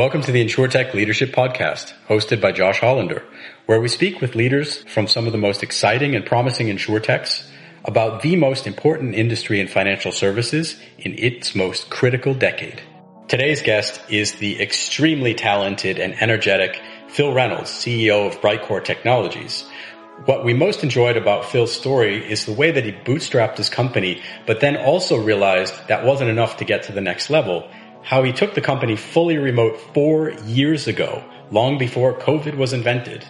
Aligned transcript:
Welcome 0.00 0.22
to 0.22 0.32
the 0.32 0.42
InsurTech 0.42 0.94
Leadership 0.94 1.32
Podcast, 1.32 1.92
hosted 2.08 2.40
by 2.40 2.52
Josh 2.52 2.80
Hollander, 2.80 3.22
where 3.66 3.82
we 3.82 3.88
speak 3.88 4.22
with 4.22 4.34
leaders 4.34 4.78
from 4.84 5.06
some 5.06 5.26
of 5.26 5.32
the 5.32 5.38
most 5.38 5.62
exciting 5.62 6.16
and 6.16 6.24
promising 6.24 6.68
InsurTechs 6.68 7.46
about 7.84 8.22
the 8.22 8.34
most 8.36 8.66
important 8.66 9.14
industry 9.14 9.60
in 9.60 9.68
financial 9.68 10.10
services 10.10 10.80
in 10.96 11.18
its 11.18 11.54
most 11.54 11.90
critical 11.90 12.32
decade. 12.32 12.80
Today's 13.28 13.60
guest 13.60 14.00
is 14.08 14.36
the 14.36 14.58
extremely 14.62 15.34
talented 15.34 15.98
and 15.98 16.14
energetic 16.22 16.80
Phil 17.08 17.34
Reynolds, 17.34 17.70
CEO 17.70 18.26
of 18.26 18.40
BriteCore 18.40 18.82
Technologies. 18.82 19.66
What 20.24 20.46
we 20.46 20.54
most 20.54 20.82
enjoyed 20.82 21.18
about 21.18 21.44
Phil's 21.44 21.74
story 21.74 22.26
is 22.26 22.46
the 22.46 22.54
way 22.54 22.70
that 22.70 22.86
he 22.86 22.92
bootstrapped 22.92 23.58
his 23.58 23.68
company, 23.68 24.22
but 24.46 24.60
then 24.60 24.78
also 24.78 25.18
realized 25.18 25.74
that 25.88 26.06
wasn't 26.06 26.30
enough 26.30 26.56
to 26.56 26.64
get 26.64 26.84
to 26.84 26.92
the 26.92 27.02
next 27.02 27.28
level 27.28 27.68
how 28.02 28.22
he 28.22 28.32
took 28.32 28.54
the 28.54 28.60
company 28.60 28.96
fully 28.96 29.38
remote 29.38 29.78
four 29.94 30.30
years 30.46 30.86
ago, 30.86 31.22
long 31.50 31.78
before 31.78 32.18
COVID 32.18 32.56
was 32.56 32.72
invented, 32.72 33.24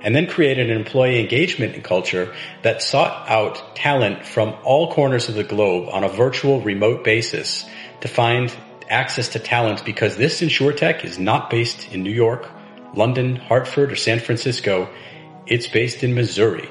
and 0.00 0.14
then 0.14 0.26
created 0.26 0.70
an 0.70 0.76
employee 0.76 1.20
engagement 1.20 1.74
and 1.74 1.84
culture 1.84 2.34
that 2.62 2.82
sought 2.82 3.28
out 3.28 3.76
talent 3.76 4.24
from 4.24 4.54
all 4.64 4.92
corners 4.92 5.28
of 5.28 5.34
the 5.34 5.44
globe 5.44 5.88
on 5.90 6.04
a 6.04 6.08
virtual 6.08 6.60
remote 6.60 7.04
basis 7.04 7.64
to 8.00 8.08
find 8.08 8.54
access 8.88 9.28
to 9.30 9.38
talent 9.38 9.84
because 9.84 10.16
this 10.16 10.40
InsurTech 10.40 11.04
is 11.04 11.18
not 11.18 11.50
based 11.50 11.92
in 11.92 12.02
New 12.02 12.12
York, 12.12 12.48
London, 12.94 13.36
Hartford, 13.36 13.92
or 13.92 13.96
San 13.96 14.18
Francisco. 14.18 14.88
It's 15.46 15.66
based 15.66 16.02
in 16.02 16.14
Missouri. 16.14 16.68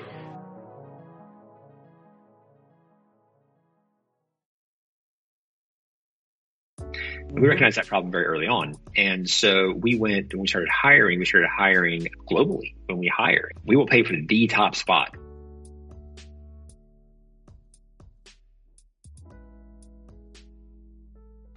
We 7.39 7.47
recognized 7.47 7.77
that 7.77 7.85
problem 7.85 8.11
very 8.11 8.25
early 8.25 8.47
on. 8.47 8.75
And 8.95 9.29
so 9.29 9.71
we 9.71 9.95
went, 9.95 10.33
when 10.33 10.41
we 10.41 10.47
started 10.47 10.69
hiring, 10.69 11.19
we 11.19 11.25
started 11.25 11.49
hiring 11.55 12.07
globally 12.27 12.73
when 12.87 12.97
we 12.97 13.07
hire. 13.07 13.51
We 13.63 13.75
will 13.75 13.85
pay 13.85 14.03
for 14.03 14.15
the 14.15 14.47
top 14.47 14.73
spot. 14.73 15.15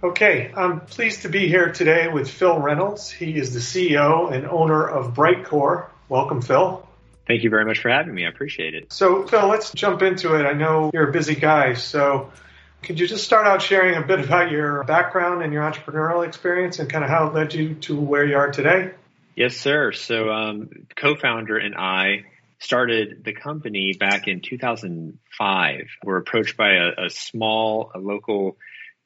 Okay, 0.03 0.51
I'm 0.55 0.81
pleased 0.81 1.23
to 1.23 1.29
be 1.29 1.47
here 1.47 1.71
today 1.71 2.07
with 2.07 2.29
Phil 2.29 2.59
Reynolds. 2.59 3.09
He 3.09 3.35
is 3.35 3.53
the 3.53 3.59
CEO 3.59 4.31
and 4.31 4.45
owner 4.47 4.87
of 4.87 5.15
BriteCore. 5.15 5.87
Welcome, 6.09 6.41
Phil. 6.41 6.87
Thank 7.27 7.43
you 7.43 7.49
very 7.49 7.65
much 7.65 7.79
for 7.79 7.89
having 7.89 8.13
me. 8.13 8.25
I 8.25 8.29
appreciate 8.29 8.75
it. 8.75 8.93
So, 8.93 9.25
Phil, 9.25 9.47
let's 9.47 9.71
jump 9.71 10.03
into 10.03 10.35
it. 10.35 10.45
I 10.45 10.53
know 10.53 10.91
you're 10.93 11.09
a 11.09 11.11
busy 11.11 11.35
guy, 11.35 11.73
so 11.73 12.31
could 12.83 12.99
you 12.99 13.07
just 13.07 13.23
start 13.23 13.45
out 13.45 13.61
sharing 13.61 13.95
a 13.95 14.05
bit 14.05 14.19
about 14.19 14.51
your 14.51 14.83
background 14.83 15.43
and 15.43 15.53
your 15.53 15.63
entrepreneurial 15.63 16.25
experience 16.25 16.79
and 16.79 16.89
kind 16.89 17.03
of 17.03 17.09
how 17.09 17.27
it 17.27 17.33
led 17.33 17.53
you 17.53 17.75
to 17.75 17.99
where 17.99 18.25
you 18.25 18.35
are 18.35 18.51
today? 18.51 18.91
Yes, 19.35 19.55
sir. 19.55 19.91
So, 19.91 20.29
um, 20.29 20.69
co-founder 20.95 21.57
and 21.57 21.75
I 21.75 22.23
started 22.59 23.23
the 23.23 23.33
company 23.33 23.93
back 23.93 24.27
in 24.27 24.41
2005. 24.41 25.79
We're 26.03 26.17
approached 26.17 26.57
by 26.57 26.73
a, 26.73 27.05
a 27.05 27.09
small, 27.09 27.91
a 27.95 27.99
local 27.99 28.57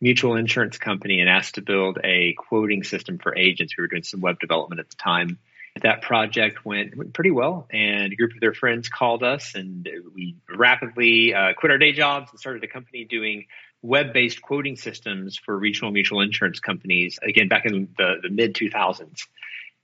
mutual 0.02 0.36
insurance 0.36 0.78
company 0.78 1.20
and 1.20 1.30
asked 1.30 1.56
to 1.56 1.62
build 1.62 2.00
a 2.04 2.34
quoting 2.34 2.84
system 2.84 3.18
for 3.18 3.38
agents. 3.38 3.76
We 3.78 3.82
were 3.82 3.88
doing 3.88 4.04
some 4.04 4.22
web 4.22 4.40
development 4.40 4.80
at 4.80 4.90
the 4.90 4.98
time. 4.98 5.40
That 5.82 6.02
project 6.02 6.66
went, 6.66 6.96
went 6.96 7.14
pretty 7.14 7.32
well, 7.32 7.68
and 7.70 8.14
a 8.14 8.16
group 8.16 8.34
of 8.34 8.40
their 8.40 8.54
friends 8.54 8.88
called 8.88 9.24
us, 9.24 9.56
and 9.56 9.88
we 10.14 10.38
rapidly 10.50 11.34
uh, 11.34 11.54
quit 11.58 11.72
our 11.72 11.78
day 11.78 11.92
jobs 11.92 12.32
and 12.32 12.40
started 12.40 12.64
a 12.64 12.68
company 12.68 13.04
doing 13.04 13.46
web-based 13.82 14.42
quoting 14.42 14.78
systems 14.78 15.38
for 15.38 15.58
regional 15.58 15.92
mutual 15.92 16.22
insurance 16.22 16.60
companies. 16.60 17.20
Again, 17.22 17.50
back 17.50 17.66
in 17.66 17.90
the, 17.98 18.16
the 18.24 18.30
mid 18.30 18.56
2000s, 18.56 19.20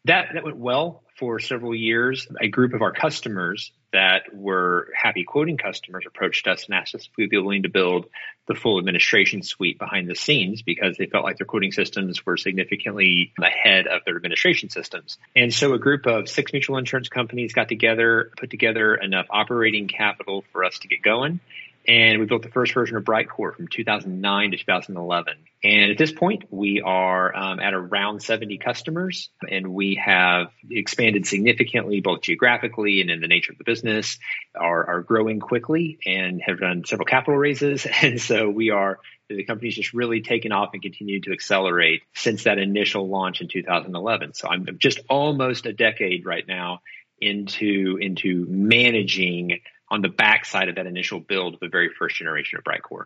that 0.06 0.30
that 0.34 0.44
went 0.44 0.58
well 0.58 1.04
for 1.18 1.40
several 1.40 1.76
years. 1.76 2.28
A 2.42 2.48
group 2.48 2.74
of 2.74 2.82
our 2.82 2.92
customers 2.92 3.72
that 3.94 4.34
were 4.34 4.88
happy 4.96 5.24
quoting 5.24 5.58
customers 5.58 6.06
approached 6.08 6.48
us 6.48 6.66
and 6.66 6.74
asked 6.74 6.96
us 6.96 7.04
if 7.04 7.12
we'd 7.18 7.30
be 7.30 7.38
willing 7.38 7.64
to 7.64 7.70
build 7.70 8.08
the 8.48 8.56
full 8.56 8.80
administration 8.80 9.44
suite 9.44 9.78
behind 9.78 10.10
the 10.10 10.16
scenes 10.16 10.62
because 10.64 10.98
they 10.98 11.06
felt 11.06 11.24
like 11.24 11.38
their 11.38 11.46
quoting 11.46 11.72
systems 11.72 12.26
were 12.26 12.38
significantly 12.38 13.34
ahead 13.40 13.86
of 13.88 14.02
their 14.06 14.16
administration 14.16 14.70
systems. 14.70 15.18
And 15.36 15.54
so 15.54 15.74
a 15.74 15.80
group 15.80 16.08
of 16.08 16.28
six 16.28 16.54
mutual 16.54 16.78
insurance 16.78 17.10
companies 17.10 17.54
got 17.54 17.70
together, 17.70 18.32
put 18.38 18.50
together 18.50 18.96
enough 18.96 19.28
operating 19.30 19.88
capital 19.88 20.44
for 20.52 20.64
us 20.64 20.80
to 20.80 20.88
get 20.88 21.04
going 21.04 21.40
and 21.88 22.20
we 22.20 22.26
built 22.26 22.44
the 22.44 22.50
first 22.50 22.74
version 22.74 22.98
of 22.98 23.04
BriteCore 23.04 23.56
from 23.56 23.68
2009 23.68 24.52
to 24.52 24.58
2011. 24.58 25.34
And 25.64 25.92
at 25.92 25.98
this 25.98 26.12
point, 26.12 26.46
we 26.50 26.82
are 26.82 27.36
um, 27.36 27.60
at 27.60 27.74
around 27.74 28.22
70 28.22 28.58
customers, 28.58 29.30
and 29.48 29.74
we 29.74 30.02
have 30.04 30.48
expanded 30.70 31.28
significantly, 31.28 32.02
both 32.02 32.22
geographically 32.22 33.02
and 33.02 33.10
in 33.10 33.22
the 33.22 33.28
nature 33.28 33.52
of 33.52 33.58
the 33.58 33.64
business. 33.64 34.18
Are, 34.56 34.90
are 34.90 35.02
growing 35.02 35.40
quickly 35.40 36.00
and 36.06 36.42
have 36.46 36.60
done 36.60 36.84
several 36.86 37.06
capital 37.06 37.38
raises, 37.38 37.86
and 38.02 38.20
so 38.22 38.50
we 38.50 38.70
are 38.70 39.00
the 39.30 39.44
company's 39.44 39.76
just 39.76 39.94
really 39.94 40.22
taken 40.22 40.52
off 40.52 40.72
and 40.74 40.82
continued 40.82 41.24
to 41.24 41.32
accelerate 41.32 42.02
since 42.14 42.44
that 42.44 42.58
initial 42.58 43.08
launch 43.08 43.42
in 43.42 43.48
2011. 43.48 44.34
So 44.34 44.50
I'm 44.50 44.68
just 44.78 45.00
almost 45.10 45.66
a 45.66 45.74
decade 45.74 46.26
right 46.26 46.46
now 46.48 46.82
into 47.20 47.98
into 48.02 48.46
managing 48.50 49.62
on 49.92 50.02
the 50.02 50.10
backside 50.10 50.70
of 50.70 50.76
that 50.76 50.88
initial 50.88 51.20
build 51.20 51.56
of 51.56 51.60
the 51.60 51.68
very 51.68 51.90
first 51.90 52.16
generation 52.16 52.58
of 52.58 52.64
BriteCore. 52.64 53.06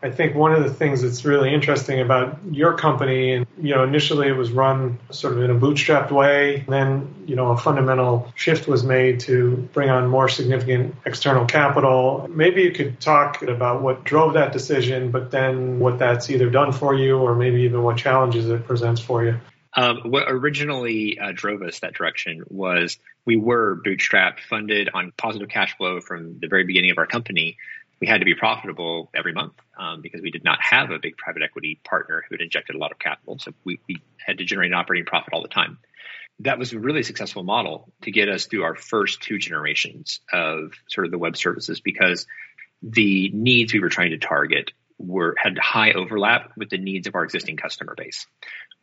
I 0.00 0.10
think 0.10 0.34
one 0.36 0.52
of 0.52 0.62
the 0.62 0.72
things 0.72 1.00
that's 1.00 1.24
really 1.24 1.52
interesting 1.52 2.00
about 2.00 2.38
your 2.50 2.74
company, 2.74 3.32
and 3.32 3.46
you 3.58 3.74
know, 3.74 3.84
initially 3.84 4.28
it 4.28 4.36
was 4.36 4.52
run 4.52 4.98
sort 5.10 5.32
of 5.32 5.42
in 5.42 5.50
a 5.50 5.54
bootstrapped 5.54 6.10
way. 6.10 6.62
Then, 6.68 7.24
you 7.26 7.36
know, 7.36 7.52
a 7.52 7.56
fundamental 7.56 8.30
shift 8.34 8.68
was 8.68 8.84
made 8.84 9.20
to 9.20 9.56
bring 9.72 9.88
on 9.88 10.06
more 10.08 10.28
significant 10.28 10.94
external 11.06 11.46
capital. 11.46 12.28
Maybe 12.30 12.62
you 12.62 12.72
could 12.72 13.00
talk 13.00 13.42
about 13.42 13.80
what 13.80 14.04
drove 14.04 14.34
that 14.34 14.52
decision, 14.52 15.10
but 15.10 15.30
then 15.30 15.78
what 15.78 15.98
that's 15.98 16.28
either 16.28 16.50
done 16.50 16.72
for 16.72 16.94
you, 16.94 17.18
or 17.18 17.34
maybe 17.34 17.62
even 17.62 17.82
what 17.82 17.96
challenges 17.96 18.46
it 18.50 18.66
presents 18.66 19.00
for 19.00 19.24
you. 19.24 19.40
Um, 19.76 20.02
what 20.04 20.24
originally 20.28 21.18
uh, 21.18 21.32
drove 21.34 21.62
us 21.62 21.80
that 21.80 21.94
direction 21.94 22.44
was 22.48 22.98
we 23.24 23.36
were 23.36 23.80
bootstrapped, 23.84 24.40
funded 24.48 24.88
on 24.94 25.12
positive 25.16 25.48
cash 25.48 25.76
flow 25.76 26.00
from 26.00 26.38
the 26.40 26.46
very 26.46 26.64
beginning 26.64 26.90
of 26.90 26.98
our 26.98 27.06
company. 27.06 27.56
We 28.00 28.06
had 28.06 28.18
to 28.18 28.24
be 28.24 28.34
profitable 28.34 29.10
every 29.14 29.32
month 29.32 29.54
um, 29.78 30.00
because 30.00 30.20
we 30.20 30.30
did 30.30 30.44
not 30.44 30.58
have 30.62 30.90
a 30.90 30.98
big 30.98 31.16
private 31.16 31.42
equity 31.42 31.80
partner 31.82 32.24
who 32.28 32.34
had 32.34 32.40
injected 32.40 32.76
a 32.76 32.78
lot 32.78 32.92
of 32.92 32.98
capital. 32.98 33.38
So 33.38 33.52
we, 33.64 33.80
we 33.88 33.96
had 34.24 34.38
to 34.38 34.44
generate 34.44 34.70
an 34.70 34.74
operating 34.74 35.06
profit 35.06 35.32
all 35.32 35.42
the 35.42 35.48
time. 35.48 35.78
That 36.40 36.58
was 36.58 36.72
a 36.72 36.78
really 36.78 37.02
successful 37.02 37.44
model 37.44 37.92
to 38.02 38.10
get 38.10 38.28
us 38.28 38.46
through 38.46 38.64
our 38.64 38.74
first 38.74 39.22
two 39.22 39.38
generations 39.38 40.20
of 40.32 40.72
sort 40.88 41.06
of 41.06 41.12
the 41.12 41.18
web 41.18 41.36
services 41.36 41.80
because 41.80 42.26
the 42.82 43.30
needs 43.30 43.72
we 43.72 43.80
were 43.80 43.88
trying 43.88 44.10
to 44.10 44.18
target 44.18 44.72
were 44.98 45.34
had 45.36 45.58
high 45.58 45.92
overlap 45.92 46.52
with 46.56 46.70
the 46.70 46.78
needs 46.78 47.06
of 47.06 47.14
our 47.14 47.24
existing 47.24 47.56
customer 47.56 47.94
base. 47.96 48.26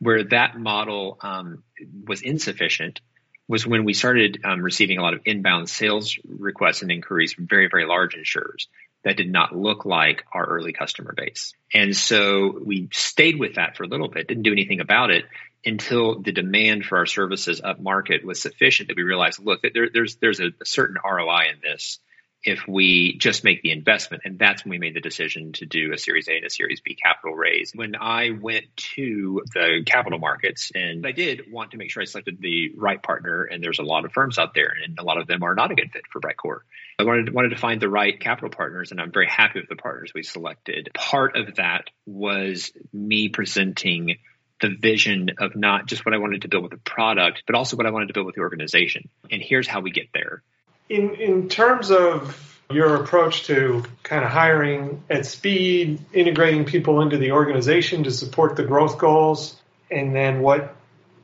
Where 0.02 0.24
that 0.24 0.58
model 0.58 1.16
um, 1.22 1.62
was 2.06 2.22
insufficient 2.22 3.00
was 3.46 3.66
when 3.66 3.84
we 3.84 3.94
started 3.94 4.40
um, 4.44 4.62
receiving 4.62 4.98
a 4.98 5.02
lot 5.02 5.14
of 5.14 5.20
inbound 5.26 5.68
sales 5.68 6.18
requests 6.26 6.82
and 6.82 6.90
inquiries 6.90 7.34
from 7.34 7.46
very, 7.46 7.68
very 7.68 7.86
large 7.86 8.14
insurers 8.14 8.66
that 9.04 9.16
did 9.16 9.30
not 9.30 9.54
look 9.54 9.84
like 9.84 10.24
our 10.32 10.44
early 10.44 10.72
customer 10.72 11.12
base. 11.16 11.54
And 11.72 11.96
so 11.96 12.58
we 12.64 12.88
stayed 12.92 13.38
with 13.38 13.56
that 13.56 13.76
for 13.76 13.84
a 13.84 13.88
little 13.88 14.08
bit, 14.08 14.26
didn't 14.26 14.44
do 14.44 14.52
anything 14.52 14.80
about 14.80 15.10
it 15.10 15.24
until 15.64 16.20
the 16.20 16.32
demand 16.32 16.84
for 16.84 16.98
our 16.98 17.06
services 17.06 17.60
up 17.62 17.80
market 17.80 18.24
was 18.24 18.42
sufficient 18.42 18.88
that 18.88 18.96
we 18.96 19.04
realized, 19.04 19.38
look, 19.38 19.60
there, 19.62 19.88
there's, 19.92 20.16
there's 20.16 20.40
a, 20.40 20.48
a 20.60 20.64
certain 20.64 20.96
ROI 21.04 21.50
in 21.52 21.60
this 21.62 22.00
if 22.44 22.66
we 22.66 23.16
just 23.18 23.44
make 23.44 23.62
the 23.62 23.70
investment. 23.70 24.22
And 24.24 24.38
that's 24.38 24.64
when 24.64 24.70
we 24.70 24.78
made 24.78 24.94
the 24.94 25.00
decision 25.00 25.52
to 25.54 25.66
do 25.66 25.92
a 25.92 25.98
Series 25.98 26.28
A 26.28 26.36
and 26.36 26.44
a 26.44 26.50
Series 26.50 26.80
B 26.80 26.94
capital 26.94 27.34
raise. 27.34 27.72
When 27.74 27.94
I 27.94 28.30
went 28.30 28.76
to 28.94 29.42
the 29.54 29.82
capital 29.86 30.18
markets, 30.18 30.72
and 30.74 31.06
I 31.06 31.12
did 31.12 31.52
want 31.52 31.72
to 31.72 31.76
make 31.76 31.90
sure 31.90 32.02
I 32.02 32.06
selected 32.06 32.40
the 32.40 32.72
right 32.76 33.02
partner, 33.02 33.44
and 33.44 33.62
there's 33.62 33.78
a 33.78 33.84
lot 33.84 34.04
of 34.04 34.12
firms 34.12 34.38
out 34.38 34.54
there, 34.54 34.72
and 34.84 34.98
a 34.98 35.04
lot 35.04 35.18
of 35.18 35.26
them 35.26 35.42
are 35.42 35.54
not 35.54 35.70
a 35.70 35.74
good 35.74 35.92
fit 35.92 36.02
for 36.10 36.20
BriteCore. 36.20 36.60
I 36.98 37.04
wanted, 37.04 37.32
wanted 37.32 37.50
to 37.50 37.56
find 37.56 37.80
the 37.80 37.88
right 37.88 38.18
capital 38.18 38.50
partners, 38.50 38.90
and 38.90 39.00
I'm 39.00 39.12
very 39.12 39.28
happy 39.28 39.60
with 39.60 39.68
the 39.68 39.76
partners 39.76 40.12
we 40.14 40.22
selected. 40.22 40.90
Part 40.94 41.36
of 41.36 41.56
that 41.56 41.90
was 42.06 42.72
me 42.92 43.28
presenting 43.28 44.18
the 44.60 44.68
vision 44.68 45.30
of 45.38 45.56
not 45.56 45.86
just 45.86 46.06
what 46.06 46.14
I 46.14 46.18
wanted 46.18 46.42
to 46.42 46.48
build 46.48 46.62
with 46.62 46.72
the 46.72 46.78
product, 46.78 47.42
but 47.46 47.56
also 47.56 47.76
what 47.76 47.86
I 47.86 47.90
wanted 47.90 48.08
to 48.08 48.14
build 48.14 48.26
with 48.26 48.36
the 48.36 48.42
organization. 48.42 49.08
And 49.30 49.42
here's 49.42 49.66
how 49.66 49.80
we 49.80 49.90
get 49.90 50.06
there. 50.14 50.42
In 50.92 51.14
in 51.14 51.48
terms 51.48 51.90
of 51.90 52.38
your 52.70 52.96
approach 52.96 53.44
to 53.44 53.82
kind 54.02 54.22
of 54.22 54.30
hiring 54.30 55.02
at 55.08 55.24
speed, 55.24 56.00
integrating 56.12 56.66
people 56.66 57.00
into 57.00 57.16
the 57.16 57.32
organization 57.32 58.04
to 58.04 58.10
support 58.10 58.56
the 58.56 58.64
growth 58.64 58.98
goals, 58.98 59.56
and 59.90 60.14
then 60.14 60.42
what 60.42 60.74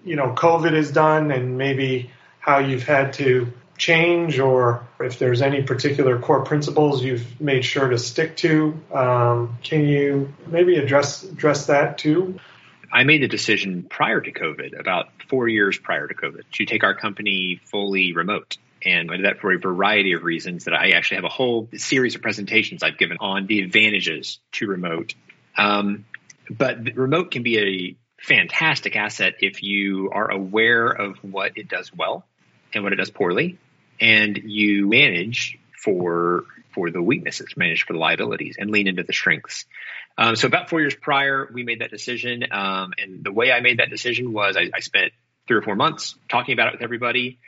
you 0.06 0.16
know 0.16 0.32
COVID 0.32 0.72
has 0.72 0.90
done, 0.90 1.30
and 1.30 1.58
maybe 1.58 2.10
how 2.40 2.60
you've 2.60 2.84
had 2.84 3.12
to 3.14 3.52
change, 3.76 4.38
or 4.38 4.86
if 5.00 5.18
there's 5.18 5.42
any 5.42 5.62
particular 5.62 6.18
core 6.18 6.44
principles 6.44 7.04
you've 7.04 7.38
made 7.38 7.62
sure 7.62 7.90
to 7.90 7.98
stick 7.98 8.36
to. 8.38 8.80
Um, 8.90 9.58
can 9.62 9.86
you 9.86 10.32
maybe 10.46 10.76
address 10.76 11.24
address 11.24 11.66
that 11.66 11.98
too? 11.98 12.40
I 12.90 13.04
made 13.04 13.20
the 13.20 13.28
decision 13.28 13.82
prior 13.82 14.22
to 14.22 14.32
COVID, 14.32 14.80
about 14.80 15.08
four 15.28 15.46
years 15.46 15.78
prior 15.78 16.08
to 16.08 16.14
COVID, 16.14 16.44
to 16.52 16.64
take 16.64 16.84
our 16.84 16.94
company 16.94 17.60
fully 17.66 18.14
remote. 18.14 18.56
And 18.84 19.10
I 19.10 19.16
did 19.16 19.26
that 19.26 19.40
for 19.40 19.52
a 19.52 19.58
variety 19.58 20.12
of 20.12 20.22
reasons 20.22 20.64
that 20.64 20.74
I 20.74 20.90
actually 20.90 21.16
have 21.16 21.24
a 21.24 21.30
whole 21.30 21.68
series 21.76 22.14
of 22.14 22.22
presentations 22.22 22.82
I've 22.82 22.98
given 22.98 23.18
on 23.20 23.46
the 23.46 23.60
advantages 23.60 24.38
to 24.52 24.66
remote. 24.66 25.14
Um, 25.56 26.04
but 26.50 26.96
remote 26.96 27.30
can 27.30 27.42
be 27.42 27.58
a 27.58 27.96
fantastic 28.22 28.96
asset 28.96 29.34
if 29.40 29.62
you 29.62 30.10
are 30.12 30.30
aware 30.30 30.88
of 30.88 31.18
what 31.18 31.56
it 31.56 31.68
does 31.68 31.92
well 31.94 32.26
and 32.74 32.84
what 32.84 32.92
it 32.92 32.96
does 32.96 33.10
poorly, 33.10 33.58
and 34.00 34.36
you 34.36 34.86
manage 34.88 35.58
for 35.82 36.44
for 36.74 36.90
the 36.90 37.02
weaknesses, 37.02 37.56
manage 37.56 37.84
for 37.84 37.94
the 37.94 37.98
liabilities, 37.98 38.56
and 38.58 38.70
lean 38.70 38.86
into 38.86 39.02
the 39.02 39.12
strengths. 39.12 39.64
Um, 40.16 40.36
so 40.36 40.46
about 40.46 40.68
four 40.68 40.80
years 40.80 40.94
prior, 40.94 41.48
we 41.52 41.62
made 41.62 41.80
that 41.80 41.90
decision, 41.90 42.44
um, 42.50 42.92
and 42.98 43.24
the 43.24 43.32
way 43.32 43.50
I 43.50 43.60
made 43.60 43.78
that 43.78 43.90
decision 43.90 44.32
was 44.32 44.56
I, 44.56 44.70
I, 44.74 44.80
spent 44.80 45.12
three 45.46 45.56
or 45.56 45.62
four 45.62 45.76
months 45.76 46.16
talking 46.28 46.52
about 46.52 46.68
it 46.68 46.72
with 46.74 46.82
everybody, 46.82 47.38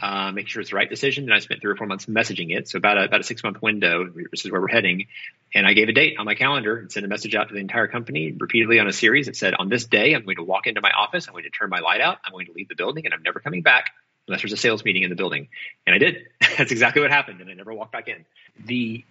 uh, 0.00 0.30
making 0.32 0.48
sure 0.48 0.60
it's 0.60 0.70
the 0.70 0.76
right 0.76 0.88
decision. 0.88 1.24
And 1.24 1.34
I 1.34 1.38
spent 1.38 1.60
three 1.60 1.72
or 1.72 1.76
four 1.76 1.86
months 1.86 2.06
messaging 2.06 2.56
it. 2.56 2.68
So 2.68 2.78
about 2.78 2.98
a, 2.98 3.04
about 3.04 3.20
a 3.20 3.24
six 3.24 3.42
month 3.42 3.60
window. 3.60 4.08
This 4.30 4.44
is 4.44 4.50
where 4.50 4.60
we're 4.60 4.68
heading. 4.68 5.06
And 5.54 5.66
I 5.66 5.72
gave 5.72 5.88
a 5.88 5.92
date 5.92 6.16
on 6.18 6.26
my 6.26 6.34
calendar 6.34 6.76
and 6.76 6.92
sent 6.92 7.04
a 7.06 7.08
message 7.08 7.34
out 7.34 7.48
to 7.48 7.54
the 7.54 7.60
entire 7.60 7.88
company 7.88 8.32
repeatedly 8.32 8.78
on 8.78 8.86
a 8.86 8.92
series 8.92 9.26
that 9.26 9.36
said, 9.36 9.54
on 9.54 9.68
this 9.68 9.86
day, 9.86 10.14
I'm 10.14 10.24
going 10.24 10.36
to 10.36 10.44
walk 10.44 10.66
into 10.66 10.80
my 10.80 10.90
office. 10.90 11.26
I'm 11.26 11.32
going 11.32 11.44
to 11.44 11.50
turn 11.50 11.70
my 11.70 11.80
light 11.80 12.00
out. 12.00 12.18
I'm 12.24 12.32
going 12.32 12.46
to 12.46 12.52
leave 12.52 12.68
the 12.68 12.76
building 12.76 13.06
and 13.06 13.14
I'm 13.14 13.22
never 13.22 13.40
coming 13.40 13.62
back 13.62 13.90
unless 14.26 14.42
there's 14.42 14.52
a 14.52 14.58
sales 14.58 14.84
meeting 14.84 15.02
in 15.02 15.10
the 15.10 15.16
building. 15.16 15.48
And 15.86 15.94
I 15.94 15.98
did. 15.98 16.28
That's 16.58 16.70
exactly 16.70 17.02
what 17.02 17.10
happened. 17.10 17.40
And 17.40 17.50
I 17.50 17.54
never 17.54 17.72
walked 17.72 17.92
back 17.92 18.08
in. 18.08 18.24
The 18.64 19.04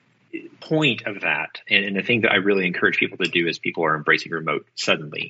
point 0.59 1.03
of 1.06 1.21
that, 1.21 1.62
and, 1.69 1.85
and 1.85 1.95
the 1.95 2.03
thing 2.03 2.21
that 2.21 2.31
I 2.31 2.35
really 2.35 2.68
encourage 2.68 2.97
people 2.97 3.18
to 3.18 3.29
do 3.29 3.47
as 3.47 3.59
people 3.59 3.85
are 3.85 3.95
embracing 3.95 4.31
remote 4.31 4.68
suddenly, 4.75 5.29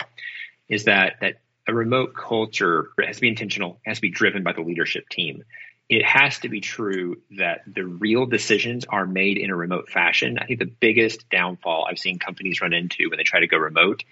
is 0.69 0.85
that 0.85 1.17
that 1.21 1.39
a 1.67 1.73
remote 1.73 2.15
culture 2.15 2.89
has 3.03 3.17
to 3.17 3.21
be 3.21 3.27
intentional, 3.27 3.79
has 3.85 3.97
to 3.97 4.01
be 4.01 4.09
driven 4.09 4.43
by 4.43 4.53
the 4.53 4.61
leadership 4.61 5.09
team. 5.09 5.43
It 5.89 6.03
has 6.03 6.39
to 6.39 6.49
be 6.49 6.59
true 6.59 7.21
that 7.37 7.61
the 7.65 7.85
real 7.85 8.25
decisions 8.25 8.85
are 8.89 9.05
made 9.05 9.37
in 9.37 9.51
a 9.51 9.55
remote 9.55 9.89
fashion. 9.89 10.37
I 10.39 10.45
think 10.45 10.59
the 10.59 10.65
biggest 10.65 11.29
downfall 11.29 11.87
I've 11.89 11.99
seen 11.99 12.19
companies 12.19 12.59
run 12.59 12.73
into 12.73 13.09
when 13.09 13.17
they 13.17 13.23
try 13.23 13.39
to 13.39 13.47
go 13.47 13.57
remote 13.57 14.03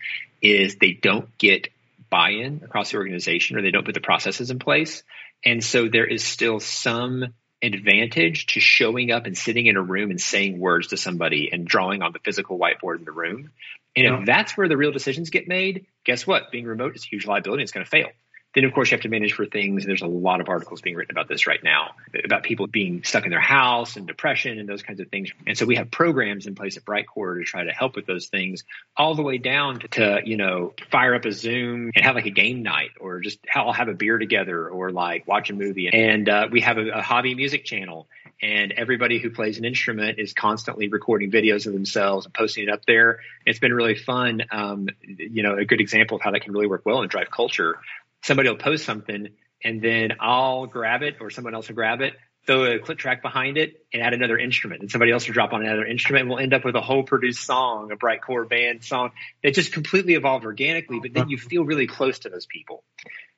is 0.42 0.78
they 0.78 0.94
don't 0.94 1.38
get 1.38 1.70
buy 2.10 2.30
in 2.30 2.62
across 2.64 2.92
the 2.92 2.98
organization 2.98 3.58
or 3.58 3.62
they 3.62 3.72
don't 3.72 3.86
put 3.86 3.94
the 3.94 4.02
processes 4.02 4.52
in 4.52 4.60
place. 4.60 5.04
And 5.44 5.64
so 5.64 5.90
there 5.90 6.06
is 6.06 6.24
still 6.24 6.60
some 6.60 7.34
advantage 7.74 8.48
to 8.48 8.60
showing 8.60 9.12
up 9.12 9.26
and 9.26 9.38
sitting 9.38 9.66
in 9.66 9.78
a 9.78 9.82
room 9.82 10.12
and 10.12 10.22
saying 10.22 10.60
words 10.60 10.88
to 10.88 10.98
somebody 10.98 11.50
and 11.52 11.66
drawing 11.66 12.02
on 12.02 12.12
the 12.12 12.20
physical 12.20 12.60
whiteboard 12.60 13.00
in 13.00 13.06
the 13.06 13.12
room. 13.12 13.52
And 13.96 14.06
if 14.06 14.26
that's 14.26 14.58
where 14.58 14.68
the 14.68 14.76
real 14.76 14.92
decisions 14.92 15.30
get 15.30 15.48
made, 15.48 15.88
guess 16.04 16.28
what? 16.28 16.52
Being 16.52 16.66
remote 16.66 16.96
is 16.96 17.06
a 17.06 17.08
huge 17.08 17.26
liability. 17.26 17.64
It's 17.64 17.72
going 17.72 17.86
to 17.86 17.90
fail. 17.90 18.10
Then, 18.56 18.64
of 18.64 18.74
course, 18.74 18.90
you 18.90 18.96
have 18.96 19.04
to 19.04 19.10
manage 19.10 19.34
for 19.34 19.46
things. 19.46 19.86
There's 19.86 20.02
a 20.02 20.08
lot 20.08 20.40
of 20.40 20.48
articles 20.48 20.82
being 20.82 20.96
written 20.96 21.12
about 21.12 21.28
this 21.28 21.46
right 21.46 21.62
now 21.64 21.96
about 22.24 22.44
people 22.44 22.68
being 22.68 23.04
stuck 23.04 23.26
in 23.26 23.30
their 23.30 23.42
house 23.42 23.98
and 23.98 24.08
depression 24.08 24.58
and 24.60 24.68
those 24.68 24.82
kinds 24.82 25.02
of 25.02 25.10
things. 25.10 25.30
And 25.46 25.58
so 25.58 25.66
we 25.66 25.76
have 25.76 25.92
programs 25.92 26.48
in 26.48 26.56
place 26.56 26.78
at 26.78 26.86
BriteCore 26.86 27.40
to 27.40 27.44
try 27.44 27.66
to 27.66 27.72
help 27.72 27.96
with 27.96 28.06
those 28.06 28.28
things, 28.28 28.64
all 28.96 29.14
the 29.16 29.24
way 29.24 29.38
down 29.38 29.80
to, 29.80 29.88
to 29.90 30.22
you 30.26 30.38
know, 30.38 30.74
fire 30.90 31.16
up 31.16 31.26
a 31.26 31.32
Zoom 31.34 31.92
and 31.94 32.06
have 32.06 32.16
like 32.16 32.26
a 32.26 32.32
game 32.32 32.64
night 32.64 32.92
or 33.00 33.20
just 33.20 33.40
all 33.54 33.74
have 33.74 33.90
a 33.90 33.94
beer 33.94 34.18
together 34.18 34.70
or 34.70 34.92
like 34.92 35.28
watch 35.28 35.50
a 35.50 35.54
movie. 35.54 35.90
And 35.92 36.30
uh, 36.30 36.48
we 36.50 36.62
have 36.62 36.78
a, 36.78 36.90
a 36.90 37.02
hobby 37.02 37.36
music 37.36 37.66
channel 37.66 38.08
and 38.42 38.74
everybody 38.74 39.20
who 39.20 39.30
plays 39.30 39.58
an 39.58 39.66
instrument 39.66 40.20
is 40.20 40.34
constantly 40.34 40.90
recording 40.90 41.32
videos 41.32 41.68
of 41.68 41.74
themselves 41.74 42.26
and 42.26 42.34
posting 42.34 42.64
it 42.64 42.70
up 42.70 42.86
there. 42.86 43.20
It's 43.46 43.60
been 43.60 43.74
really 43.74 43.96
fun. 43.96 44.44
Um, 44.52 44.90
you 45.02 45.42
know, 45.42 45.58
a 45.58 45.66
good 45.66 45.80
example 45.80 46.18
of 46.18 46.22
how 46.22 46.32
that 46.32 46.42
can 46.42 46.54
really 46.54 46.68
work 46.68 46.86
well 46.86 47.02
and 47.02 47.10
drive 47.10 47.32
culture 47.32 47.78
somebody 48.26 48.50
will 48.50 48.58
post 48.58 48.86
something 48.86 49.30
and 49.64 49.82
then 49.82 50.14
I'll 50.20 50.66
grab 50.66 51.04
it 51.04 51.18
or 51.22 51.30
someone 51.30 51.54
else 51.54 51.68
will 51.68 51.76
grab 51.76 52.02
it, 52.02 52.14
throw 52.48 52.66
a 52.66 52.80
click 52.80 52.98
track 52.98 53.22
behind 53.22 53.58
it 53.58 53.86
and 53.94 54.02
add 54.02 54.14
another 54.14 54.38
instrument. 54.38 54.82
And 54.82 54.92
somebody 54.92 55.12
else 55.12 55.28
will 55.28 55.34
drop 55.34 55.54
on 55.54 55.64
another 55.64 55.86
instrument 55.86 56.22
and 56.22 56.30
we'll 56.30 56.40
end 56.40 56.54
up 56.54 56.66
with 56.66 56.76
a 56.76 56.82
whole 56.82 57.04
produced 57.04 57.44
song, 57.44 57.92
a 57.92 57.96
BriteCore 57.96 58.50
band 58.50 58.84
song 58.84 59.12
that 59.44 59.54
just 59.54 59.72
completely 59.72 60.16
evolved 60.16 60.44
organically, 60.44 61.00
but 61.00 61.14
then 61.14 61.30
you 61.30 61.38
feel 61.38 61.64
really 61.66 61.88
close 61.88 62.20
to 62.20 62.30
those 62.30 62.48
people. 62.48 62.84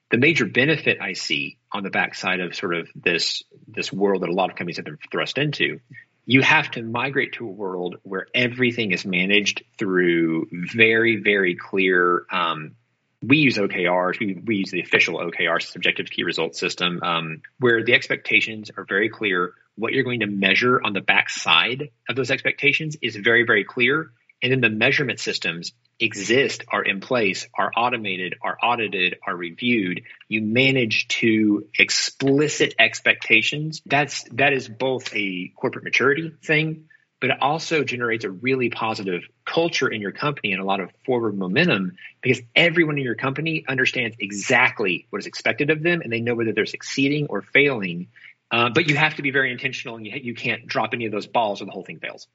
The 0.09 0.17
major 0.17 0.45
benefit 0.45 0.99
I 1.01 1.13
see 1.13 1.57
on 1.71 1.83
the 1.83 1.89
backside 1.89 2.39
of 2.39 2.55
sort 2.55 2.73
of 2.73 2.87
this 2.95 3.43
this 3.67 3.91
world 3.91 4.23
that 4.23 4.29
a 4.29 4.33
lot 4.33 4.49
of 4.49 4.55
companies 4.55 4.77
have 4.77 4.85
been 4.85 4.97
thrust 5.11 5.37
into, 5.37 5.81
you 6.25 6.41
have 6.41 6.71
to 6.71 6.81
migrate 6.81 7.33
to 7.33 7.45
a 7.45 7.51
world 7.51 7.97
where 8.03 8.27
everything 8.33 8.93
is 8.93 9.05
managed 9.05 9.63
through 9.77 10.47
very, 10.51 11.17
very 11.17 11.55
clear 11.55 12.25
um, 12.31 12.75
we 13.21 13.37
use 13.37 13.57
OKRs. 13.57 14.19
We, 14.19 14.41
we 14.45 14.55
use 14.57 14.71
the 14.71 14.81
official 14.81 15.19
OKR, 15.19 15.61
subjective 15.61 16.09
key 16.09 16.23
results 16.23 16.59
system, 16.59 17.01
um, 17.03 17.41
where 17.59 17.83
the 17.83 17.93
expectations 17.93 18.71
are 18.77 18.83
very 18.83 19.09
clear. 19.09 19.53
What 19.75 19.93
you're 19.93 20.03
going 20.03 20.21
to 20.21 20.27
measure 20.27 20.81
on 20.83 20.93
the 20.93 21.01
back 21.01 21.29
side 21.29 21.89
of 22.09 22.15
those 22.15 22.31
expectations 22.31 22.95
is 23.01 23.15
very, 23.15 23.43
very 23.43 23.63
clear. 23.63 24.11
And 24.41 24.51
then 24.51 24.61
the 24.61 24.69
measurement 24.69 25.19
systems 25.19 25.73
exist, 25.99 26.63
are 26.71 26.83
in 26.83 26.99
place, 26.99 27.47
are 27.57 27.71
automated, 27.75 28.35
are 28.41 28.55
audited, 28.61 29.15
are 29.25 29.35
reviewed. 29.35 30.03
You 30.27 30.41
manage 30.43 31.07
to 31.07 31.67
explicit 31.77 32.75
expectations. 32.77 33.81
That's, 33.83 34.23
that 34.33 34.53
is 34.53 34.69
both 34.69 35.13
a 35.15 35.51
corporate 35.55 35.85
maturity 35.85 36.31
thing, 36.43 36.85
but 37.19 37.31
it 37.31 37.41
also 37.41 37.83
generates 37.83 38.25
a 38.25 38.29
really 38.29 38.69
positive 38.69 39.23
culture 39.45 39.87
in 39.87 40.01
your 40.01 40.11
company 40.11 40.51
and 40.53 40.61
a 40.61 40.65
lot 40.65 40.79
of 40.79 40.91
forward 41.05 41.37
momentum 41.37 41.97
because 42.21 42.41
everyone 42.55 42.97
in 42.97 43.03
your 43.03 43.15
company 43.15 43.65
understands 43.67 44.15
exactly 44.19 45.07
what 45.09 45.19
is 45.19 45.25
expected 45.25 45.69
of 45.69 45.81
them 45.81 46.01
and 46.01 46.11
they 46.11 46.21
know 46.21 46.35
whether 46.35 46.53
they're 46.53 46.65
succeeding 46.65 47.27
or 47.27 47.41
failing. 47.41 48.07
Uh, 48.51 48.69
but 48.69 48.87
you 48.87 48.95
have 48.95 49.15
to 49.15 49.21
be 49.21 49.31
very 49.31 49.51
intentional 49.51 49.97
and 49.97 50.05
you, 50.05 50.13
you 50.21 50.35
can't 50.35 50.67
drop 50.67 50.93
any 50.93 51.05
of 51.05 51.11
those 51.11 51.27
balls 51.27 51.61
or 51.61 51.65
the 51.65 51.71
whole 51.71 51.83
thing 51.83 51.99
fails. 51.99 52.27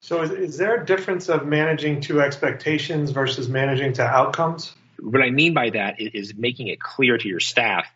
So, 0.00 0.22
is, 0.22 0.30
is 0.30 0.56
there 0.58 0.80
a 0.80 0.86
difference 0.86 1.28
of 1.28 1.46
managing 1.46 2.02
to 2.02 2.20
expectations 2.20 3.10
versus 3.10 3.48
managing 3.48 3.94
to 3.94 4.04
outcomes? 4.04 4.72
What 5.00 5.22
I 5.22 5.30
mean 5.30 5.54
by 5.54 5.70
that 5.70 6.00
is 6.00 6.34
making 6.36 6.68
it 6.68 6.80
clear 6.80 7.18
to 7.18 7.28
your 7.28 7.40
staff, 7.40 7.86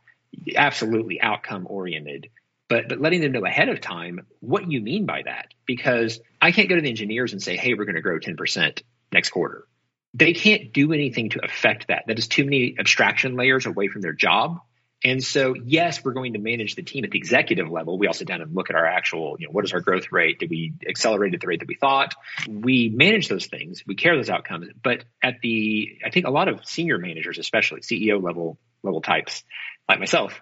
absolutely 0.57 1.21
outcome 1.21 1.67
oriented 1.69 2.29
but 2.73 2.89
but 2.89 3.01
letting 3.01 3.21
them 3.21 3.33
know 3.33 3.45
ahead 3.45 3.69
of 3.69 3.83
time 3.83 4.27
what 4.41 4.71
you 4.71 4.81
mean 4.81 5.05
by 5.05 5.21
that 5.27 5.49
because 5.67 6.21
I 6.41 6.53
can't 6.53 6.71
go 6.71 6.75
to 6.75 6.81
the 6.81 6.89
engineers 6.89 7.33
and 7.33 7.43
say, 7.43 7.57
"Hey, 7.57 7.75
we're 7.75 7.85
going 7.85 7.97
to 7.97 8.01
grow 8.01 8.19
10% 8.19 8.83
next 9.13 9.31
quarter." 9.31 9.67
They 10.15 10.33
can't 10.33 10.73
do 10.73 10.93
anything 10.93 11.31
to 11.31 11.45
affect 11.45 11.89
that. 11.89 12.05
That 12.07 12.19
is 12.19 12.29
too 12.29 12.45
many 12.45 12.77
abstraction 12.79 13.37
layers 13.37 13.67
away 13.67 13.89
from 13.89 14.01
their 14.01 14.15
job. 14.15 14.59
And 15.05 15.23
so, 15.23 15.55
yes, 15.55 16.05
we're 16.05 16.13
going 16.13 16.35
to 16.35 16.39
manage 16.39 16.75
the 16.77 16.83
team 16.83 17.05
at 17.05 17.11
the 17.11 17.19
executive 17.19 17.69
level. 17.69 17.99
We 17.99 18.07
all 18.07 18.13
sit 18.13 18.29
down 18.29 18.41
and 18.41 18.55
look 18.55 18.71
at 18.71 18.77
our 18.77 18.87
actual, 18.87 19.37
you 19.39 19.47
know, 19.47 19.53
what 19.53 19.65
is 19.65 19.73
our 19.73 19.81
growth 19.81 20.13
rate? 20.13 20.39
Did 20.39 20.49
we 20.49 20.75
accelerate 20.89 21.35
at 21.35 21.41
the 21.41 21.47
rate 21.47 21.61
that 21.61 21.69
we 21.69 21.75
thought? 21.75 22.15
We 22.47 22.89
manage 22.89 23.29
those 23.29 23.47
things. 23.47 23.83
We 23.87 23.97
care 23.97 24.17
those 24.17 24.31
outcomes. 24.31 24.69
But 24.81 25.05
at 25.23 25.41
the, 25.43 25.99
I 26.07 26.11
think 26.11 26.27
a 26.27 26.31
lot 26.31 26.49
of 26.49 26.65
senior 26.67 26.99
managers, 26.99 27.39
especially 27.39 27.81
CEO 27.81 28.23
level 28.23 28.59
level 28.85 29.01
types 29.01 29.45
like 29.89 29.99
myself, 29.99 30.41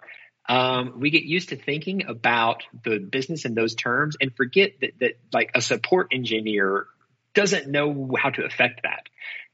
um, 0.50 0.98
we 0.98 1.10
get 1.10 1.22
used 1.22 1.50
to 1.50 1.56
thinking 1.56 2.06
about 2.08 2.64
the 2.82 2.98
business 2.98 3.44
in 3.44 3.54
those 3.54 3.76
terms 3.76 4.16
and 4.20 4.34
forget 4.34 4.72
that, 4.80 4.90
that 4.98 5.12
like 5.32 5.52
a 5.54 5.62
support 5.62 6.08
engineer 6.10 6.86
doesn't 7.34 7.68
know 7.68 8.16
how 8.20 8.30
to 8.30 8.44
affect 8.44 8.82
that. 8.82 9.04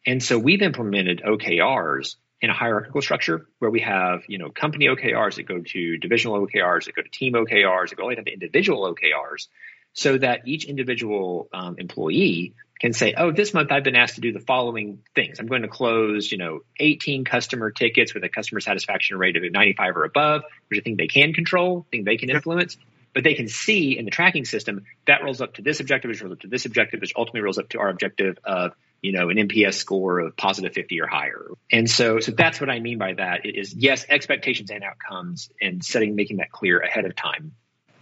And 0.06 0.22
so 0.22 0.38
we've 0.38 0.62
implemented 0.62 1.20
OKRs 1.22 2.16
in 2.40 2.48
a 2.48 2.54
hierarchical 2.54 3.02
structure 3.02 3.46
where 3.58 3.70
we 3.70 3.80
have, 3.80 4.22
you 4.26 4.38
know, 4.38 4.48
company 4.48 4.86
OKRs 4.86 5.34
that 5.34 5.46
go 5.46 5.60
to 5.60 5.98
divisional 5.98 6.46
OKRs, 6.46 6.86
that 6.86 6.94
go 6.94 7.02
to 7.02 7.10
team 7.10 7.34
OKRs, 7.34 7.90
that 7.90 7.96
go 7.96 8.08
down 8.08 8.24
to 8.24 8.32
individual 8.32 8.90
OKRs, 8.94 9.48
so 9.96 10.18
that 10.18 10.46
each 10.46 10.66
individual 10.66 11.48
um, 11.52 11.76
employee 11.78 12.54
can 12.78 12.92
say, 12.92 13.14
oh, 13.16 13.32
this 13.32 13.54
month 13.54 13.72
I've 13.72 13.82
been 13.82 13.96
asked 13.96 14.16
to 14.16 14.20
do 14.20 14.30
the 14.30 14.40
following 14.40 15.02
things. 15.14 15.40
I'm 15.40 15.46
going 15.46 15.62
to 15.62 15.68
close, 15.68 16.30
you 16.30 16.36
know, 16.36 16.60
18 16.78 17.24
customer 17.24 17.70
tickets 17.70 18.12
with 18.12 18.22
a 18.22 18.28
customer 18.28 18.60
satisfaction 18.60 19.16
rate 19.16 19.36
of 19.36 19.42
95 19.50 19.96
or 19.96 20.04
above, 20.04 20.42
which 20.68 20.80
I 20.80 20.82
think 20.82 20.98
they 20.98 21.06
can 21.06 21.32
control, 21.32 21.86
thing 21.90 22.04
they 22.04 22.18
can 22.18 22.28
influence. 22.28 22.76
But 23.14 23.24
they 23.24 23.32
can 23.32 23.48
see 23.48 23.96
in 23.96 24.04
the 24.04 24.10
tracking 24.10 24.44
system 24.44 24.84
that 25.06 25.24
rolls 25.24 25.40
up 25.40 25.54
to 25.54 25.62
this 25.62 25.80
objective, 25.80 26.10
which 26.10 26.20
rolls 26.20 26.34
up 26.34 26.40
to 26.40 26.48
this 26.48 26.66
objective, 26.66 27.00
which 27.00 27.14
ultimately 27.16 27.40
rolls 27.40 27.56
up 27.56 27.70
to 27.70 27.78
our 27.78 27.88
objective 27.88 28.36
of, 28.44 28.72
you 29.00 29.12
know, 29.12 29.30
an 29.30 29.38
NPS 29.38 29.74
score 29.74 30.18
of 30.18 30.36
positive 30.36 30.74
50 30.74 31.00
or 31.00 31.06
higher. 31.06 31.46
And 31.72 31.88
so, 31.88 32.20
so 32.20 32.32
that's 32.32 32.60
what 32.60 32.68
I 32.68 32.80
mean 32.80 32.98
by 32.98 33.14
that. 33.14 33.46
It 33.46 33.56
is 33.56 33.72
yes, 33.72 34.04
expectations 34.06 34.70
and 34.70 34.84
outcomes 34.84 35.48
and 35.62 35.82
setting, 35.82 36.14
making 36.14 36.36
that 36.36 36.52
clear 36.52 36.80
ahead 36.80 37.06
of 37.06 37.16
time 37.16 37.52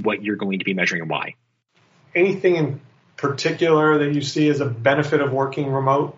what 0.03 0.25
you're 0.25 0.35
going 0.35 0.59
to 0.59 0.65
be 0.65 0.75
measuring 0.75 1.03
and 1.03 1.11
why. 1.11 1.35
Anything 2.14 2.56
in 2.56 2.80
particular 3.16 3.99
that 3.99 4.14
you 4.14 4.21
see 4.21 4.49
as 4.49 4.61
a 4.61 4.66
benefit 4.66 5.21
of 5.21 5.33
working 5.33 5.71
remote? 5.73 6.16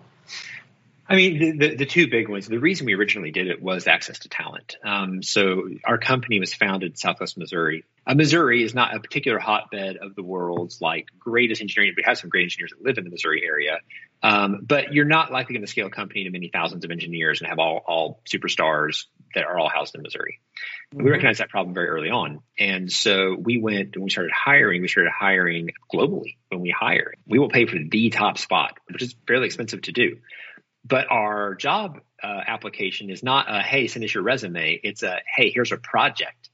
I 1.09 1.15
mean, 1.15 1.39
the, 1.39 1.51
the, 1.51 1.75
the, 1.75 1.85
two 1.85 2.09
big 2.09 2.27
ones. 2.27 2.47
The 2.47 2.57
reason 2.57 2.85
we 2.85 2.93
originally 2.93 3.31
did 3.31 3.47
it 3.47 3.61
was 3.61 3.87
access 3.87 4.19
to 4.19 4.29
talent. 4.29 4.75
Um, 4.83 5.23
so 5.23 5.69
our 5.85 5.97
company 5.97 6.41
was 6.41 6.53
founded 6.53 6.91
in 6.91 6.95
Southwest 6.97 7.37
Missouri. 7.37 7.85
Uh, 8.05 8.13
Missouri 8.13 8.61
is 8.61 8.73
not 8.73 8.93
a 8.93 8.99
particular 8.99 9.39
hotbed 9.39 9.97
of 9.97 10.15
the 10.15 10.23
world's 10.23 10.81
like 10.81 11.07
greatest 11.17 11.61
engineering. 11.61 11.93
We 11.95 12.03
have 12.05 12.17
some 12.17 12.29
great 12.29 12.43
engineers 12.43 12.71
that 12.71 12.85
live 12.85 12.97
in 12.97 13.05
the 13.05 13.09
Missouri 13.09 13.43
area, 13.45 13.79
um, 14.21 14.65
but 14.67 14.93
you're 14.93 15.05
not 15.05 15.31
likely 15.31 15.53
going 15.53 15.65
to 15.65 15.71
scale 15.71 15.87
a 15.87 15.91
company 15.91 16.25
to 16.25 16.29
many 16.29 16.49
thousands 16.49 16.83
of 16.83 16.91
engineers 16.91 17.39
and 17.39 17.47
have 17.47 17.59
all 17.59 17.83
all 17.87 18.19
superstars 18.25 19.05
that 19.35 19.45
are 19.45 19.57
all 19.59 19.69
housed 19.69 19.95
in 19.95 20.01
Missouri. 20.01 20.39
Mm-hmm. 20.93 21.03
We 21.03 21.11
recognized 21.11 21.39
that 21.39 21.49
problem 21.49 21.73
very 21.73 21.87
early 21.87 22.09
on, 22.09 22.41
and 22.57 22.91
so 22.91 23.35
we 23.39 23.59
went 23.59 23.95
when 23.95 24.03
we 24.03 24.09
started 24.09 24.31
hiring. 24.31 24.81
We 24.81 24.87
started 24.87 25.11
hiring 25.11 25.71
globally. 25.93 26.37
When 26.49 26.61
we 26.61 26.69
hire, 26.77 27.13
we 27.27 27.39
will 27.39 27.49
pay 27.49 27.65
for 27.65 27.77
the 27.77 28.09
top 28.09 28.37
spot, 28.37 28.77
which 28.91 29.01
is 29.01 29.15
fairly 29.27 29.45
expensive 29.45 29.81
to 29.83 29.91
do. 29.91 30.17
But 30.87 31.07
our 31.11 31.55
job 31.55 31.99
uh, 32.23 32.41
application 32.47 33.09
is 33.09 33.23
not 33.23 33.47
a, 33.49 33.61
hey, 33.61 33.87
send 33.87 34.05
us 34.05 34.13
your 34.13 34.23
resume. 34.23 34.79
It's 34.83 35.03
a, 35.03 35.19
hey, 35.35 35.51
here's 35.53 35.71
a 35.71 35.77
project. 35.77 36.49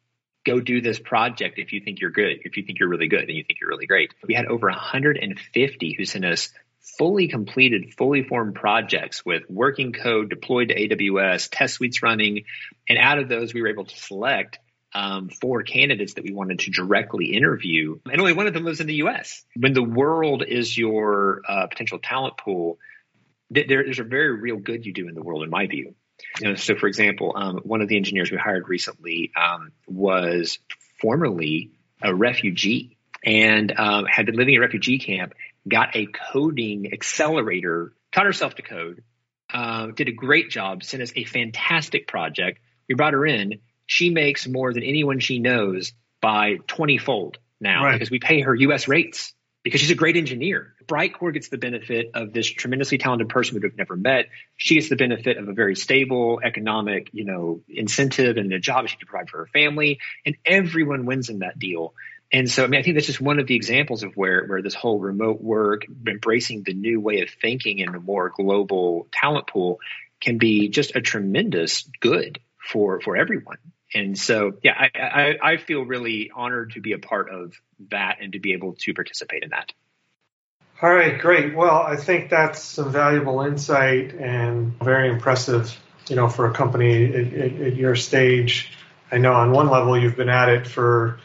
Go 0.45 0.59
do 0.59 0.81
this 0.81 0.99
project 0.99 1.59
if 1.59 1.71
you 1.71 1.81
think 1.81 2.01
you're 2.01 2.09
good, 2.09 2.39
if 2.43 2.57
you 2.57 2.63
think 2.63 2.79
you're 2.79 2.89
really 2.89 3.07
good 3.07 3.21
and 3.21 3.31
you 3.31 3.43
think 3.43 3.59
you're 3.61 3.69
really 3.69 3.85
great. 3.85 4.13
We 4.27 4.33
had 4.33 4.45
over 4.47 4.67
150 4.67 5.95
who 5.97 6.05
sent 6.05 6.25
us 6.25 6.49
fully 6.83 7.27
completed, 7.27 7.93
fully 7.97 8.23
formed 8.23 8.55
projects 8.55 9.25
with 9.25 9.43
working 9.49 9.93
code 9.93 10.29
deployed 10.29 10.69
to 10.69 10.75
AWS, 10.75 11.49
test 11.51 11.75
suites 11.75 12.03
running. 12.03 12.45
And 12.87 12.97
out 12.97 13.19
of 13.19 13.29
those, 13.29 13.53
we 13.53 13.61
were 13.61 13.69
able 13.69 13.85
to 13.85 13.95
select 13.95 14.59
um, 14.93 15.29
four 15.29 15.63
candidates 15.63 16.15
that 16.15 16.23
we 16.23 16.33
wanted 16.33 16.59
to 16.59 16.71
directly 16.71 17.33
interview. 17.33 17.99
And 18.11 18.19
only 18.19 18.33
one 18.33 18.47
of 18.47 18.53
them 18.53 18.63
lives 18.63 18.79
in 18.79 18.87
the 18.87 18.95
US. 18.95 19.43
When 19.55 19.73
the 19.73 19.83
world 19.83 20.43
is 20.47 20.77
your 20.77 21.41
uh, 21.47 21.67
potential 21.67 21.99
talent 21.99 22.37
pool, 22.37 22.77
there's 23.49 23.99
a 23.99 24.03
very 24.03 24.39
real 24.39 24.57
good 24.57 24.85
you 24.85 24.93
do 24.93 25.07
in 25.07 25.15
the 25.15 25.21
world, 25.21 25.43
in 25.43 25.49
my 25.49 25.67
view. 25.67 25.95
You 26.39 26.49
know, 26.49 26.55
so, 26.55 26.75
for 26.75 26.87
example, 26.87 27.33
um, 27.35 27.57
one 27.63 27.81
of 27.81 27.87
the 27.87 27.97
engineers 27.97 28.31
we 28.31 28.37
hired 28.37 28.67
recently 28.69 29.31
um, 29.35 29.71
was 29.87 30.59
formerly 31.01 31.71
a 32.01 32.13
refugee 32.13 32.97
and 33.23 33.71
um, 33.77 34.05
had 34.05 34.25
been 34.25 34.35
living 34.35 34.55
in 34.55 34.59
a 34.59 34.65
refugee 34.65 34.99
camp, 34.99 35.33
got 35.67 35.95
a 35.95 36.07
coding 36.07 36.91
accelerator, 36.93 37.93
taught 38.11 38.25
herself 38.25 38.55
to 38.55 38.61
code, 38.61 39.03
uh, 39.53 39.87
did 39.87 40.07
a 40.07 40.11
great 40.11 40.49
job, 40.49 40.83
sent 40.83 41.03
us 41.03 41.11
a 41.15 41.23
fantastic 41.23 42.07
project. 42.07 42.59
We 42.89 42.95
brought 42.95 43.13
her 43.13 43.25
in. 43.25 43.59
She 43.85 44.09
makes 44.09 44.47
more 44.47 44.73
than 44.73 44.83
anyone 44.83 45.19
she 45.19 45.39
knows 45.39 45.93
by 46.21 46.55
20 46.67 46.97
fold 46.97 47.37
now 47.59 47.85
right. 47.85 47.93
because 47.93 48.09
we 48.09 48.19
pay 48.19 48.41
her 48.41 48.55
US 48.55 48.87
rates 48.87 49.33
because 49.63 49.79
she's 49.79 49.91
a 49.91 49.95
great 49.95 50.17
engineer. 50.17 50.75
BriteCore 50.85 51.33
gets 51.33 51.47
the 51.47 51.57
benefit 51.57 52.11
of 52.13 52.33
this 52.33 52.47
tremendously 52.47 52.97
talented 52.97 53.29
person 53.29 53.59
we've 53.61 53.77
never 53.77 53.95
met. 53.95 54.25
She 54.57 54.75
gets 54.75 54.89
the 54.89 54.97
benefit 54.97 55.37
of 55.37 55.47
a 55.47 55.53
very 55.53 55.75
stable 55.75 56.41
economic, 56.43 57.09
you 57.13 57.23
know, 57.23 57.61
incentive 57.69 58.35
and 58.35 58.51
a 58.51 58.59
job 58.59 58.87
she 58.89 58.97
can 58.97 59.07
provide 59.07 59.29
for 59.29 59.37
her 59.37 59.47
family, 59.47 59.99
and 60.25 60.35
everyone 60.45 61.05
wins 61.05 61.29
in 61.29 61.39
that 61.39 61.57
deal. 61.57 61.93
And 62.31 62.49
so, 62.49 62.63
I 62.63 62.67
mean, 62.67 62.79
I 62.79 62.83
think 62.83 62.95
that's 62.95 63.05
just 63.05 63.21
one 63.21 63.39
of 63.39 63.45
the 63.45 63.55
examples 63.55 64.03
of 64.03 64.17
where 64.17 64.45
where 64.45 64.61
this 64.61 64.73
whole 64.73 64.99
remote 64.99 65.41
work, 65.41 65.85
embracing 66.07 66.63
the 66.63 66.73
new 66.73 66.99
way 66.99 67.21
of 67.21 67.29
thinking 67.29 67.79
in 67.79 67.89
a 67.93 67.99
more 67.99 68.29
global 68.35 69.07
talent 69.11 69.47
pool, 69.47 69.79
can 70.19 70.37
be 70.37 70.69
just 70.69 70.95
a 70.95 71.01
tremendous 71.01 71.87
good 71.99 72.39
for 72.57 73.01
for 73.01 73.15
everyone. 73.15 73.57
And 73.93 74.17
so, 74.17 74.53
yeah, 74.63 74.73
I, 74.75 74.99
I, 74.99 75.51
I 75.51 75.57
feel 75.57 75.83
really 75.83 76.31
honored 76.33 76.71
to 76.71 76.81
be 76.81 76.93
a 76.93 76.97
part 76.97 77.29
of 77.29 77.53
that 77.91 78.17
and 78.21 78.33
to 78.33 78.39
be 78.39 78.53
able 78.53 78.73
to 78.79 78.93
participate 78.93 79.43
in 79.43 79.51
that. 79.51 79.71
All 80.81 80.93
right, 80.93 81.19
great. 81.19 81.55
Well, 81.55 81.77
I 81.83 81.95
think 81.95 82.29
that's 82.29 82.61
some 82.61 82.91
valuable 82.91 83.41
insight 83.41 84.15
and 84.15 84.77
very 84.79 85.09
impressive, 85.09 85.79
you 86.09 86.15
know, 86.15 86.27
for 86.27 86.47
a 86.47 86.53
company 86.53 87.05
at, 87.05 87.33
at, 87.33 87.61
at 87.61 87.75
your 87.75 87.95
stage. 87.95 88.75
I 89.11 89.19
know 89.19 89.33
on 89.33 89.51
one 89.51 89.69
level 89.69 89.97
you've 89.97 90.15
been 90.15 90.29
at 90.29 90.49
it 90.49 90.67
for 90.67 91.19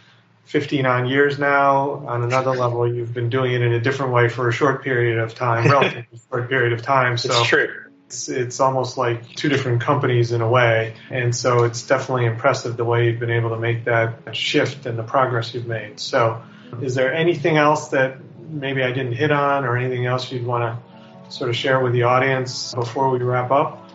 59 0.49 1.07
years 1.07 1.38
now. 1.38 2.07
On 2.07 2.25
another 2.25 2.50
level, 2.57 2.93
you've 2.93 3.12
been 3.12 3.28
doing 3.28 3.52
it 3.52 3.61
in 3.61 3.73
a 3.73 3.81
different 3.81 4.12
way 4.12 4.28
for 4.28 4.49
a 4.49 4.52
short 4.52 4.83
period 4.83 5.19
of 5.19 5.35
time, 5.35 5.71
relatively 5.71 6.19
short 6.31 6.49
period 6.49 6.73
of 6.73 6.83
time. 6.83 7.19
So 7.19 7.28
it's 7.31 7.49
true. 7.49 7.85
It's, 8.07 8.31
it's 8.31 8.59
almost 8.59 8.97
like 8.97 9.37
two 9.37 9.50
different 9.50 9.83
companies 9.83 10.33
in 10.33 10.40
a 10.40 10.49
way. 10.49 10.95
And 11.11 11.37
so 11.37 11.64
it's 11.64 11.87
definitely 11.87 12.25
impressive 12.25 12.78
the 12.78 12.85
way 12.85 13.07
you've 13.07 13.21
been 13.21 13.31
able 13.31 13.50
to 13.50 13.59
make 13.59 13.85
that 13.85 14.35
shift 14.35 14.87
and 14.87 14.99
the 14.99 15.02
progress 15.02 15.52
you've 15.52 15.67
made. 15.67 16.00
So 16.00 16.43
is 16.81 16.95
there 16.95 17.12
anything 17.12 17.59
else 17.59 17.88
that 17.88 18.17
maybe 18.49 18.83
I 18.83 18.93
didn't 18.93 19.12
hit 19.12 19.31
on 19.31 19.67
or 19.67 19.76
anything 19.76 20.07
else 20.07 20.33
you'd 20.33 20.47
want 20.47 20.81
to 21.26 21.31
sort 21.31 21.50
of 21.50 21.57
share 21.57 21.81
with 21.81 21.93
the 21.93 22.05
audience 22.05 22.73
before 22.73 23.11
we 23.11 23.19
wrap 23.19 23.50
up? 23.50 23.90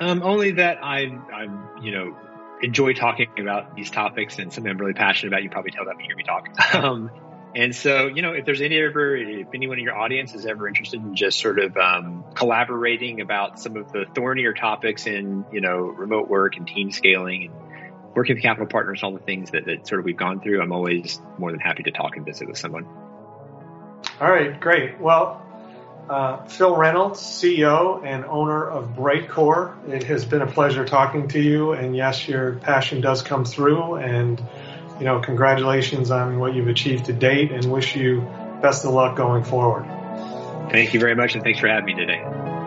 Um, 0.00 0.24
only 0.24 0.50
that 0.52 0.82
I, 0.82 1.02
I'm, 1.32 1.68
you 1.80 1.92
know, 1.92 2.16
enjoy 2.62 2.94
talking 2.94 3.28
about 3.38 3.76
these 3.76 3.90
topics 3.90 4.38
and 4.38 4.52
something 4.52 4.70
I'm 4.70 4.78
really 4.78 4.94
passionate 4.94 5.32
about. 5.32 5.42
You 5.42 5.50
probably 5.50 5.72
tell 5.72 5.84
that 5.84 5.96
when 5.96 6.04
you 6.04 6.08
hear 6.08 6.16
me 6.16 6.24
talk. 6.24 6.48
Um, 6.74 7.10
and 7.54 7.74
so, 7.74 8.08
you 8.08 8.20
know, 8.20 8.32
if 8.32 8.44
there's 8.44 8.60
any 8.60 8.76
ever, 8.78 9.14
if 9.16 9.46
anyone 9.54 9.78
in 9.78 9.84
your 9.84 9.96
audience 9.96 10.34
is 10.34 10.44
ever 10.44 10.66
interested 10.66 11.00
in 11.00 11.14
just 11.14 11.38
sort 11.38 11.60
of 11.60 11.76
um, 11.76 12.24
collaborating 12.34 13.20
about 13.20 13.60
some 13.60 13.76
of 13.76 13.92
the 13.92 14.06
thornier 14.12 14.52
topics 14.52 15.06
in, 15.06 15.44
you 15.52 15.60
know, 15.60 15.78
remote 15.78 16.28
work 16.28 16.56
and 16.56 16.66
team 16.66 16.90
scaling 16.90 17.44
and 17.44 17.54
working 18.16 18.34
with 18.34 18.42
capital 18.42 18.66
partners, 18.66 19.04
all 19.04 19.12
the 19.12 19.20
things 19.20 19.52
that, 19.52 19.66
that 19.66 19.86
sort 19.86 20.00
of 20.00 20.04
we've 20.04 20.16
gone 20.16 20.40
through, 20.40 20.60
I'm 20.62 20.72
always 20.72 21.20
more 21.38 21.52
than 21.52 21.60
happy 21.60 21.84
to 21.84 21.92
talk 21.92 22.16
and 22.16 22.26
visit 22.26 22.48
with 22.48 22.58
someone. 22.58 22.86
All 24.20 24.30
right, 24.30 24.58
great. 24.58 25.00
Well, 25.00 25.44
uh, 26.08 26.44
Phil 26.44 26.76
Reynolds, 26.76 27.20
CEO 27.20 28.04
and 28.04 28.24
owner 28.24 28.66
of 28.66 28.90
BriteCore. 28.90 29.88
It 29.88 30.04
has 30.04 30.24
been 30.24 30.42
a 30.42 30.46
pleasure 30.46 30.84
talking 30.84 31.28
to 31.28 31.40
you. 31.40 31.72
And 31.72 31.96
yes, 31.96 32.28
your 32.28 32.56
passion 32.56 33.00
does 33.00 33.22
come 33.22 33.44
through. 33.44 33.96
And, 33.96 34.42
you 34.98 35.04
know, 35.04 35.20
congratulations 35.20 36.10
on 36.10 36.38
what 36.38 36.54
you've 36.54 36.68
achieved 36.68 37.06
to 37.06 37.12
date 37.12 37.52
and 37.52 37.70
wish 37.70 37.96
you 37.96 38.20
best 38.60 38.84
of 38.84 38.92
luck 38.92 39.16
going 39.16 39.44
forward. 39.44 39.84
Thank 40.70 40.94
you 40.94 41.00
very 41.00 41.14
much. 41.14 41.34
And 41.34 41.42
thanks 41.42 41.60
for 41.60 41.68
having 41.68 41.86
me 41.86 41.94
today. 41.94 42.63